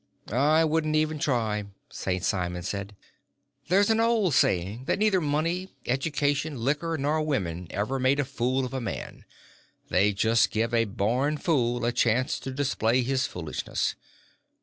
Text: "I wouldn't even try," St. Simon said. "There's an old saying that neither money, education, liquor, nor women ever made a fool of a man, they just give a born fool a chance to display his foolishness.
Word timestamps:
"I 0.31 0.65
wouldn't 0.65 0.95
even 0.95 1.19
try," 1.19 1.65
St. 1.91 2.23
Simon 2.23 2.63
said. 2.63 2.95
"There's 3.67 3.91
an 3.91 3.99
old 3.99 4.33
saying 4.33 4.85
that 4.85 4.97
neither 4.97 5.21
money, 5.21 5.69
education, 5.85 6.57
liquor, 6.59 6.97
nor 6.97 7.21
women 7.21 7.67
ever 7.69 7.99
made 7.99 8.19
a 8.19 8.25
fool 8.25 8.65
of 8.65 8.73
a 8.73 8.81
man, 8.81 9.25
they 9.89 10.11
just 10.11 10.49
give 10.49 10.73
a 10.73 10.85
born 10.85 11.37
fool 11.37 11.85
a 11.85 11.91
chance 11.91 12.39
to 12.39 12.51
display 12.51 13.03
his 13.03 13.27
foolishness. 13.27 13.93